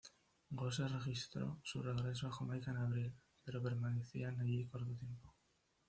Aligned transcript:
Gosse 0.49 0.87
registró 0.87 1.59
su 1.63 1.83
regreso 1.83 2.25
a 2.27 2.31
Jamaica 2.31 2.71
en 2.71 2.77
abril, 2.77 3.13
pero 3.43 3.61
permanecían 3.61 4.39
allí 4.41 4.65
corto 4.65 4.95
tiempo. 4.95 5.35